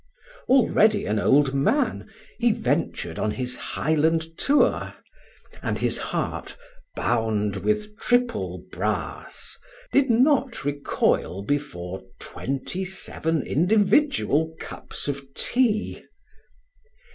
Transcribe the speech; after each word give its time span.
Already 0.49 1.05
an 1.05 1.19
old 1.19 1.53
man, 1.53 2.09
he 2.39 2.51
ventured 2.51 3.19
on 3.19 3.29
his 3.29 3.55
Highland 3.55 4.35
tour; 4.35 4.95
and 5.61 5.77
his 5.77 5.99
heart, 5.99 6.57
bound 6.95 7.57
with 7.57 7.95
triple 7.99 8.63
brass, 8.71 9.59
did 9.91 10.09
not 10.09 10.65
recoil 10.65 11.43
before 11.43 12.01
twenty 12.19 12.83
seven 12.83 13.43
individual 13.43 14.55
cups 14.59 15.07
of 15.07 15.31
tea. 15.35 16.03